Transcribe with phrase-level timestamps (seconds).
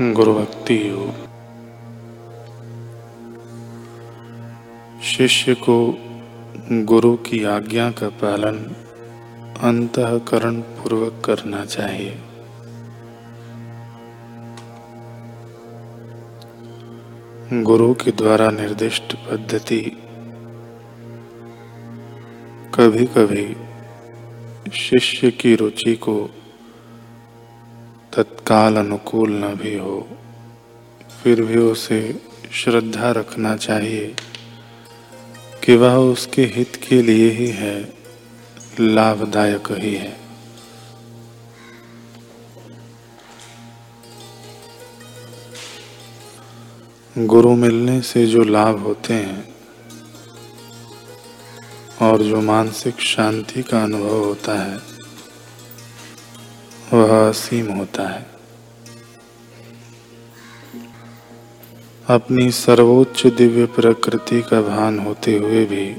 [0.00, 1.10] गुरु भक्ति योग
[5.02, 5.98] शिष्य को
[6.72, 8.56] गुरु की आज्ञा का पालन
[9.60, 12.18] अंतकरण पूर्वक करना चाहिए।
[17.62, 19.80] गुरु के द्वारा निर्दिष्ट पद्धति
[22.74, 23.56] कभी कभी
[24.72, 26.30] शिष्य की रुचि को
[28.16, 30.08] तत्काल अनुकूल न भी हो,
[31.22, 34.16] फिर भी उसे श्रद्धा रखना चाहिए।
[35.64, 37.92] कि वह उसके हित के लिए ही है,
[38.80, 40.20] लाभदायक ही है।
[47.18, 49.54] गुरु मिलने से जो लाभ होते हैं,
[52.02, 54.93] और जो मानसिक शांति का अनुभव होता है
[57.04, 58.26] वह असीम होता है।
[62.08, 65.90] अपनी सर्वोच्च दिव्य प्रकृति का भान होते हुए भी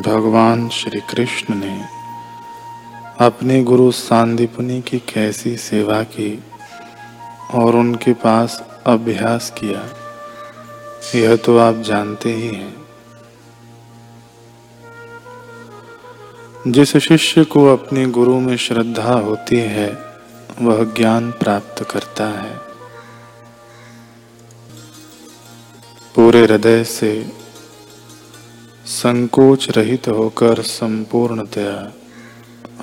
[0.00, 1.80] भगवान श्री कृष्ण ने
[3.20, 6.42] अपने गुरु सांदीपनी की कैसी सेवा की
[7.54, 9.82] और उनके पास अभ्यास किया,
[11.14, 12.81] यह तो आप जानते ही हैं।
[16.66, 19.98] जिस शिष्य को अपने गुरु में श्रद्धा होती है,
[20.60, 22.58] वह ज्ञान प्राप्त करता है।
[26.14, 27.32] पूरे हृदय से
[28.86, 31.92] संकोच रहित होकर संपूर्णतया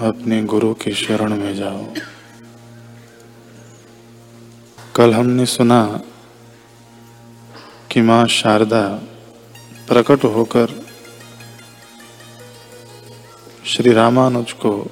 [0.07, 1.85] अपने गुरु की शरण में जाओ।
[4.95, 6.01] कल हमने सुना
[7.91, 9.01] कि माँ शारदा
[9.87, 10.88] प्रकट होकर
[13.69, 14.91] श्री रामानुज को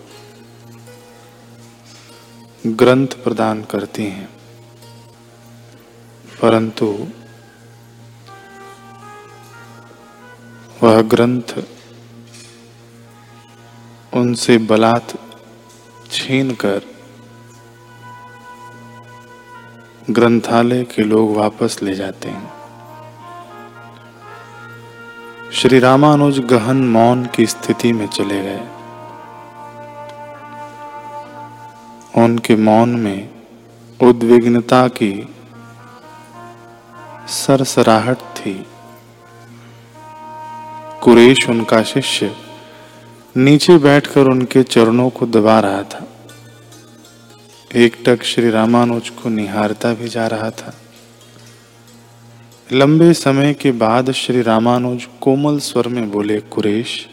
[2.67, 4.30] ग्रंथ प्रदान करती हैं।
[6.42, 7.08] परंतु
[10.84, 11.63] वह ग्रंथ
[14.13, 15.18] उनसे बलात्
[16.12, 16.81] छीन कर
[20.09, 22.57] ग्रंथालय के लोग वापस ले जाते हैं।
[25.51, 28.76] श्री रामानुज गहन मौन की स्थिति में चले गए।
[32.17, 33.29] उनके मौन में
[34.03, 35.35] उद्विग्नता की
[37.28, 38.66] सरसराहट थी।
[41.03, 42.35] कुरेश उनका शिष्य
[43.38, 46.07] नीचे बैठकर उनके चरणों को दबा रहा था।
[47.75, 50.73] एक टक श्री रामानुज को निहारता भी जा रहा था।
[52.72, 57.07] लंबे समय के बाद श्री रामानुज कोमल स्वर में बोले, कुरेश,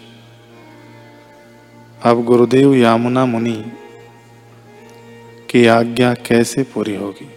[2.02, 3.72] अब गुरुदेव यामुना मुनि
[5.54, 7.28] की आज्ञा कैसे पूरी होगी?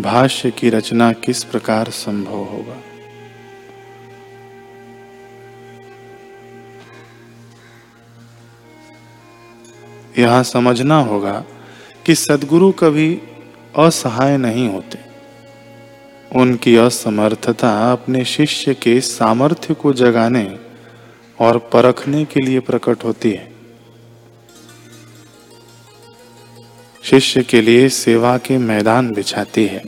[0.00, 2.76] भाष्य की रचना किस प्रकार संभव होगा?
[10.18, 11.44] यहाँ समझना होगा
[12.06, 13.22] कि सदगुरु कभी
[13.78, 14.98] असहाय नहीं होते।
[16.38, 20.58] उनकी असमर्थता अपने शिष्य के सामर्थ्य को जगाने
[21.40, 23.55] और परखने के लिए प्रकट होती है।
[27.06, 29.82] शिष्य के लिए सेवा के मैदान बिछाती है।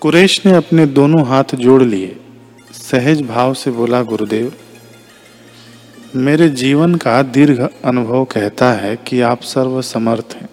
[0.00, 2.16] कुरेश ने अपने दोनों हाथ जोड़ लिए।
[2.72, 4.52] सहज भाव से बोला, गुरुदेव,
[6.16, 10.48] मेरे जीवन का दीर्घ अनुभव कहता है कि आप सर्वसमर्थ हैं,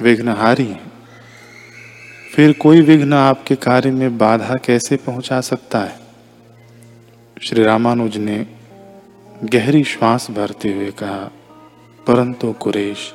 [0.00, 0.92] विघ्नहारी हैं।
[2.34, 5.98] फिर कोई विघ्न आपके कार्य में बाधा कैसे पहुँचा सकता है?
[7.42, 8.46] श्री रामानुज ने
[9.44, 11.30] गहरी श्वास भरते हुए कहा
[12.06, 13.14] परंतु कुरेश,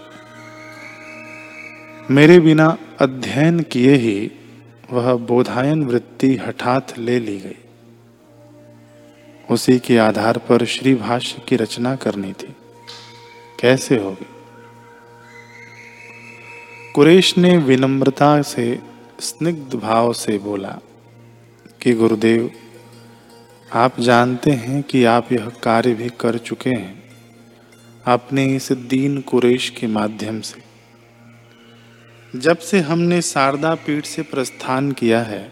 [2.11, 4.31] मेरे बिना अध्ययन किए ही
[4.91, 7.57] वह बोधायन वृत्ति हठात ले ली गई।
[9.49, 12.55] उसी के आधार पर श्री भाष्य की रचना करनी थी।
[13.59, 14.27] कैसे होगी?
[16.95, 18.79] कुरेश ने विनम्रता से,
[19.19, 20.79] स्निग्ध भाव से बोला
[21.81, 22.51] कि गुरुदेव,
[23.73, 27.00] आप जानते हैं कि आप यह कार्य भी कर चुके हैं।
[28.05, 30.63] अपने इस दीन कुरेश के माध्यम से।
[32.39, 35.51] जब से हमने शारदा पीठ से प्रस्थान किया है,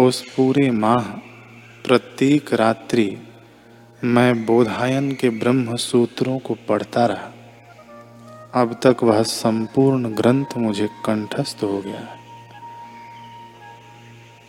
[0.00, 1.02] उस पूरे माह,
[1.86, 3.18] प्रत्येक रात्रि,
[4.04, 7.30] मैं बोधायन के ब्रह्म सूत्रों को पढ़ता रहा।
[8.60, 12.18] अब तक वह संपूर्ण ग्रंथ मुझे कंठस्थ हो गया है।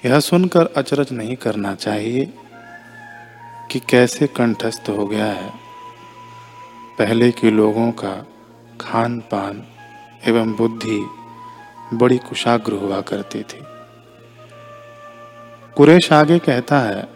[0.06, 2.34] यह सुनकर अचरज नहीं करना चाहिए
[3.72, 5.65] कि कैसे कंठस्थ हो गया है।
[6.98, 8.14] पहले के लोगों का
[8.82, 9.64] खान पान
[10.28, 11.00] एवं बुद्धि
[11.94, 13.60] बड़ी कुशाग्र हुआ करती थी।
[15.78, 17.08] कुरेश आगे कहता है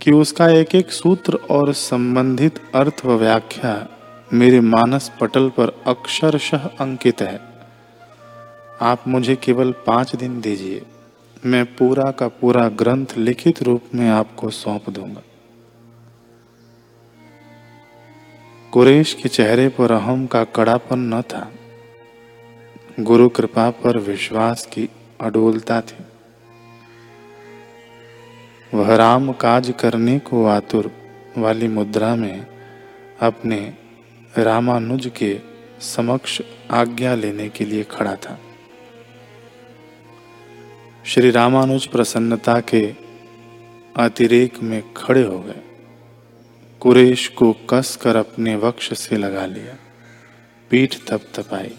[0.00, 3.74] कि उसका एक एक सूत्र और संबंधित अर्थ व व्याख्या
[4.32, 7.40] मेरे मानस पटल पर अक्षरशः अंकित है।
[8.82, 10.82] आप मुझे केवल पाँच दिन दीजिए,
[11.46, 15.22] मैं पूरा का पूरा ग्रंथ लिखित रूप में आपको सौंप दूँगा।
[18.72, 21.52] कुरेश के चेहरे पर अहम का कड़ापन न था।
[23.00, 24.88] गुरु कृपा पर विश्वास की
[25.20, 26.04] अडोलता थी।
[28.76, 30.90] वह राम काज करने को आतुर
[31.38, 32.46] वाली मुद्रा में
[33.20, 33.74] अपने
[34.38, 35.40] रामानुज के
[35.80, 38.38] समक्ष आज्ञा लेने के लिए खड़ा था।
[41.04, 42.94] श्री रामानुज प्रसन्नता के
[43.96, 45.69] अतिरेक में खड़े हो गए।
[46.80, 49.74] कुरेश को कसकर अपने वक्ष से लगा लिया।
[50.70, 51.74] पीठ तप तपाई।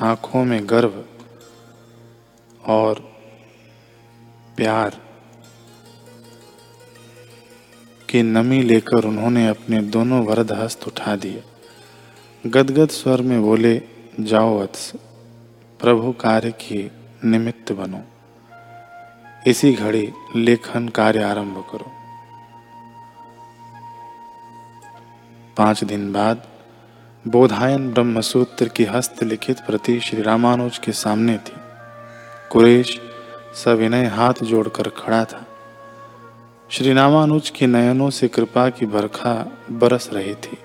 [0.00, 1.04] आँखों में गर्व
[2.66, 2.94] और
[4.56, 5.00] प्यार
[8.08, 11.42] की नमी लेकर उन्होंने अपने दोनों वरद हस्त उठा दिए।
[12.46, 13.82] गदगद स्वर में बोले,
[14.20, 14.92] जाओ वत्स
[15.80, 16.90] प्रभु कार्य की
[17.24, 18.00] निमित्त बनो।
[19.46, 21.95] इसी घड़ी लेखन कार्य आरंभ करो।
[25.56, 26.42] पाँच दिन बाद
[27.28, 31.52] बोधायन ब्रह्मसूत्र की हस्तलिखित प्रति श्री रामानुज के सामने थी।
[32.52, 33.00] कुरेश
[33.64, 35.46] सविनय हाथ जोड़कर खड़ा था।
[36.70, 40.58] श्री रामानुज के नयनों से कृपा की बरखा बरस रही थी।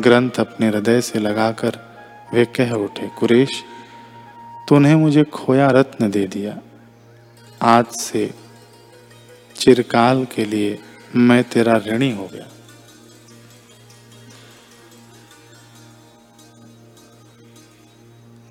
[0.00, 1.78] ग्रंथ अपने हृदय से लगाकर
[2.34, 3.64] वे कह उठे, कुरेश,
[4.68, 6.58] तूने मुझे खोया रत्न दे दिया।
[7.62, 8.34] आज से
[9.56, 10.78] चिरकाल के लिए
[11.16, 12.51] मैं तेरा ऋणी हो गया।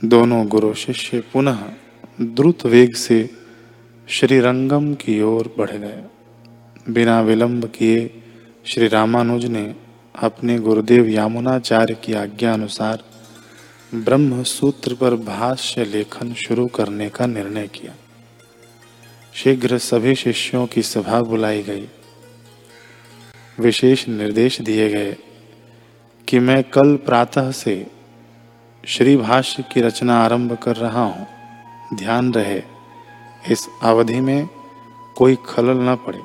[0.06, 1.59] दोनों गुरु शिष्य पुनः
[2.21, 3.30] द्रुत वेग से
[4.07, 6.03] श्री रंगम की ओर बढ़ गए।
[6.89, 8.24] बिना विलंब किए
[8.65, 9.75] श्री रामानुज ने
[10.15, 13.03] अपने गुरुदेव यामुनाचार्य की आज्ञा अनुसार
[13.95, 17.94] ब्रह्म सूत्र पर भाष्य लेखन शुरू करने का निर्णय किया।
[19.33, 21.88] शीघ्र सभी शिष्यों की सभा बुलाई गई।
[23.59, 25.15] विशेष निर्देश दिए गए
[26.27, 28.00] कि मैं कल प्रातः से
[28.83, 31.28] श्री भाष्य की रचना आरंभ कर रहा हूँ।
[31.94, 32.62] ध्यान रहे,
[33.50, 34.48] इस अवधि में
[35.18, 36.22] कोई खलल न पड़े।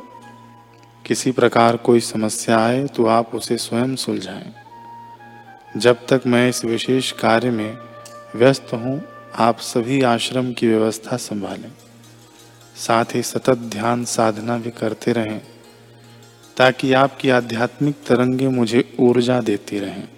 [1.05, 4.55] किसी प्रकार कोई समस्या आए तो आप उसे स्वयं सुलझाएँ।
[5.77, 7.77] जब तक मैं इस विशेष कार्य में
[8.37, 9.01] व्यस्त हूँ,
[9.35, 11.73] आप सभी आश्रम की व्यवस्था संभालें।
[12.77, 15.41] साथ ही सतत ध्यान साधना भी करते रहें,
[16.57, 20.09] ताकि आपकी आध्यात्मिक तरंगे मुझे ऊर्जा देती रहें।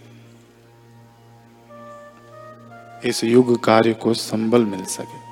[3.04, 5.28] इस युग कार्य को संबल मिल सके।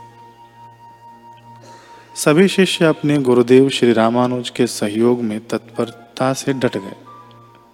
[2.16, 6.96] सभी शिष्य अपने गुरुदेव श्री रामानुज के सहयोग में तत्परता से डट गए।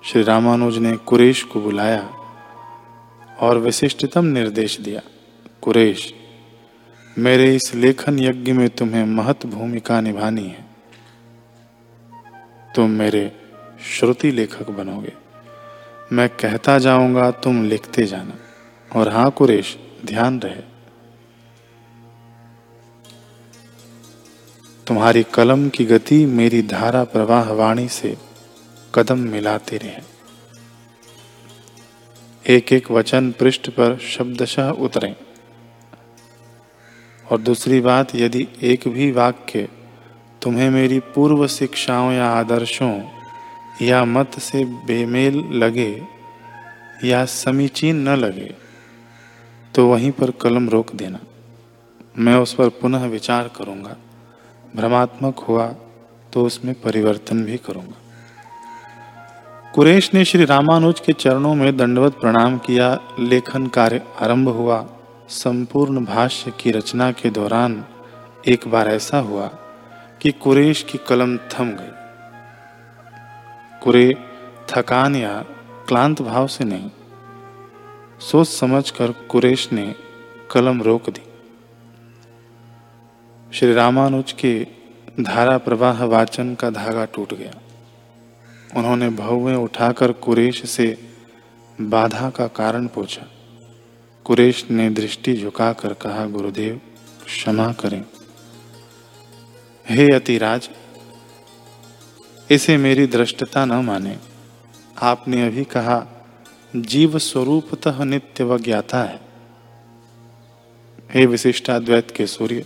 [0.05, 2.11] श्री रामानुज ने कुरेश को बुलाया
[3.41, 5.01] और विशिष्टतम निर्देश दिया,
[5.63, 6.15] कुरेश,
[7.19, 10.65] मेरे इस लेखन यज्ञ में तुम्हें महत्व भूमिका निभानी है।
[12.77, 13.33] तुम मेरे
[13.99, 15.13] श्रुति लेखक बनोगे।
[16.13, 18.35] मैं कहता जाऊँगा, तुम लिखते जाना।
[18.97, 20.63] और हाँ कुरेश, ध्यान रहे।
[24.87, 28.17] तुम्हारी कलम की गति मेरी धारा प्रवाह वाणी से
[28.95, 30.01] कदम मिलाते रहे।
[32.57, 35.17] एक एक वचन पृष्ठ पर शब्दशः उतरे।
[37.31, 39.69] और दूसरी बात, यदि एक भी वाक्य
[40.43, 43.03] तुम्हें मेरी पूर्व शिक्षाओं या आदर्शों
[43.83, 46.03] या मत से बेमेल लगे
[47.05, 48.62] या समीचीन न लगे
[49.75, 51.19] तो वहीं पर कलम रोक देना।
[52.19, 53.97] मैं उस पर पुनः विचार करूँगा।
[54.77, 55.67] भ्रमात्मक हुआ
[56.33, 57.95] तो उसमें परिवर्तन भी करूँगा।
[59.75, 64.87] कुरेश ने श्री रामानुज के चरणों में दंडवत प्रणाम किया। लेखन कार्य आरंभ हुआ।
[65.29, 67.85] संपूर्ण भाष्य की रचना के दौरान
[68.49, 69.47] एक बार ऐसा हुआ
[70.21, 71.93] कि कुरेश की कलम थम गई।
[73.83, 74.15] कुरे,
[74.69, 75.45] थकान या
[75.89, 76.91] क्लांत भाव से नहीं।
[78.23, 79.95] सोच समझकर कुरेश ने
[80.51, 81.23] कलम रोक दी।
[83.59, 84.67] श्री रामानुज के
[85.21, 87.61] धारा प्रवाह वाचन का धागा टूट गया।
[88.77, 90.99] उन्होंने भव्य उठाकर कुरेश से
[91.81, 93.27] बाधा का कारण पूछा।
[94.25, 96.81] कुरेश ने दृष्टि झुकाकर कहा, गुरुदेव,
[97.25, 98.05] क्षमा करें।
[99.89, 100.71] हे अतिराज,
[102.51, 104.19] इसे मेरी दृष्टता न माने।
[105.03, 106.07] आपने अभी कहा
[106.77, 109.21] जीव स्वरूपतः नित्य व ज्ञाता है।
[111.15, 112.65] हे विशिष्टाद्वैत के सूर्य,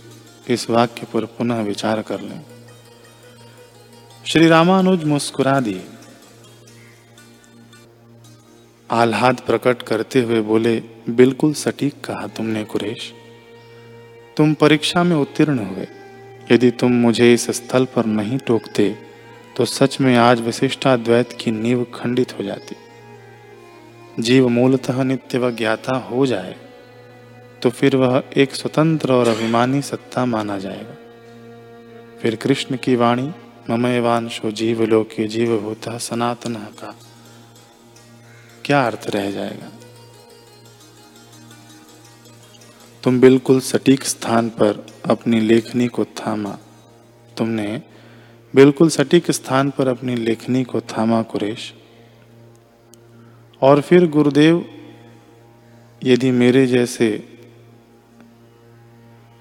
[0.49, 2.41] इस वाक्य पर पुनः विचार कर लें।
[4.25, 5.85] श्री रामानुज मुस्कुरा दिए।
[8.91, 13.13] आह्लाद प्रकट करते हुए बोले, बिल्कुल सटीक कहा तुमने कुरेश।
[14.37, 15.87] तुम परीक्षा में उत्तीर्ण हुए।
[16.51, 18.95] यदि तुम मुझे इस स्थल पर नहीं टोकते
[19.57, 22.75] तो सच में आज विशिष्टाद्वैत की नींव खंडित हो जाती।
[24.19, 26.55] जीव मूलतः नित्य व ज्ञाता हो जाए
[27.61, 30.95] तो फिर वह एक स्वतंत्र और अभिमानी सत्ता माना जाएगा।
[32.21, 33.31] फिर कृष्ण की वाणी
[33.69, 36.95] ममयवांशो जीवलोके जीवभूत सनातन का
[38.65, 39.71] क्या अर्थ रह जाएगा?
[43.03, 46.57] तुम बिल्कुल सटीक स्थान पर अपनी लेखनी को थामा।
[47.37, 47.81] तुमने
[48.55, 51.73] बिल्कुल सटीक स्थान पर अपनी लेखनी को थामा, कुरेश।
[53.61, 54.65] और फिर गुरुदेव,
[56.01, 57.07] यदि मेरे जैसे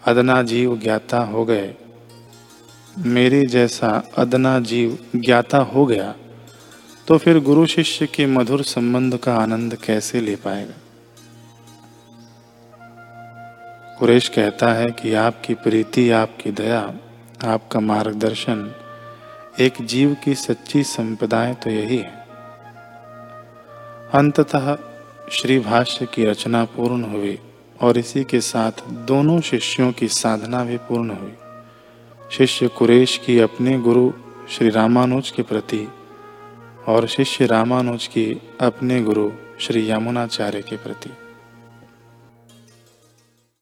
[0.03, 1.75] अदना जीव ज्ञाता हो गए,
[2.97, 6.15] मेरे जैसा अदना जीव ज्ञाता हो गया
[7.09, 10.75] तो फिर गुरु शिष्य के मधुर संबंध का आनंद कैसे ले पाएगा?
[13.99, 16.81] कुरेश कहता है कि आपकी प्रीति, आपकी दया,
[17.45, 18.71] आपका मार्गदर्शन
[19.61, 22.16] एक जीव की सच्ची संप्रदाय तो यही है।
[24.15, 24.79] अंततः
[25.31, 27.39] श्री भाष्य की रचना पूर्ण हुई
[27.81, 31.33] और इसी के साथ दोनों शिष्यों की साधना भी पूर्ण हुई।
[32.31, 34.13] शिष्य कुरेश की अपने गुरु
[34.51, 35.89] श्री रामानुज के प्रति
[36.89, 41.11] और शिष्य रामानुज की अपने गुरु श्री यमुनाचार्य के प्रति।